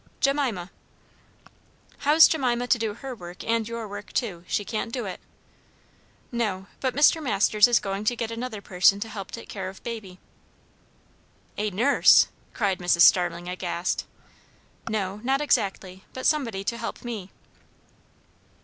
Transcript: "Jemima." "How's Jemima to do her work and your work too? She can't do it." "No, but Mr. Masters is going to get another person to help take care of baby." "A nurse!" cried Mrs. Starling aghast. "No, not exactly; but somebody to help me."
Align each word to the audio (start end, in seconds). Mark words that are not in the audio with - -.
"Jemima." 0.19 0.71
"How's 1.99 2.27
Jemima 2.27 2.65
to 2.65 2.79
do 2.79 2.95
her 2.95 3.13
work 3.13 3.43
and 3.43 3.67
your 3.67 3.87
work 3.87 4.11
too? 4.13 4.43
She 4.47 4.65
can't 4.65 4.91
do 4.91 5.05
it." 5.05 5.19
"No, 6.31 6.65
but 6.79 6.95
Mr. 6.95 7.21
Masters 7.21 7.67
is 7.67 7.79
going 7.79 8.05
to 8.05 8.15
get 8.15 8.31
another 8.31 8.61
person 8.63 8.99
to 9.01 9.07
help 9.07 9.29
take 9.29 9.47
care 9.47 9.69
of 9.69 9.83
baby." 9.83 10.17
"A 11.55 11.69
nurse!" 11.69 12.29
cried 12.51 12.79
Mrs. 12.79 13.01
Starling 13.01 13.47
aghast. 13.47 14.07
"No, 14.89 15.17
not 15.17 15.39
exactly; 15.39 16.03
but 16.13 16.25
somebody 16.25 16.63
to 16.63 16.77
help 16.79 17.03
me." 17.05 17.29